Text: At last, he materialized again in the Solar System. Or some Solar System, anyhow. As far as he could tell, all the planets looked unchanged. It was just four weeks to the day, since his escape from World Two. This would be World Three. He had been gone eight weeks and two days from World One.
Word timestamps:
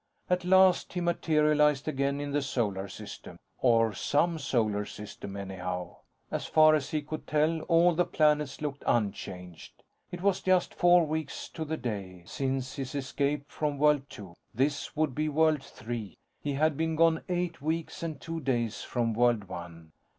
At 0.31 0.43
last, 0.43 0.93
he 0.93 0.99
materialized 0.99 1.87
again 1.87 2.19
in 2.19 2.31
the 2.31 2.41
Solar 2.41 2.87
System. 2.87 3.37
Or 3.59 3.93
some 3.93 4.39
Solar 4.39 4.83
System, 4.83 5.37
anyhow. 5.37 5.97
As 6.31 6.47
far 6.47 6.73
as 6.73 6.89
he 6.89 7.03
could 7.03 7.27
tell, 7.27 7.61
all 7.69 7.93
the 7.93 8.03
planets 8.07 8.61
looked 8.61 8.81
unchanged. 8.87 9.83
It 10.09 10.23
was 10.23 10.41
just 10.41 10.73
four 10.73 11.05
weeks 11.05 11.47
to 11.49 11.65
the 11.65 11.77
day, 11.77 12.23
since 12.25 12.77
his 12.77 12.95
escape 12.95 13.43
from 13.51 13.77
World 13.77 14.09
Two. 14.09 14.33
This 14.55 14.95
would 14.95 15.13
be 15.13 15.29
World 15.29 15.61
Three. 15.61 16.17
He 16.41 16.53
had 16.53 16.75
been 16.75 16.95
gone 16.95 17.21
eight 17.29 17.61
weeks 17.61 18.01
and 18.01 18.19
two 18.19 18.39
days 18.39 18.81
from 18.81 19.13
World 19.13 19.43
One. 19.43 19.91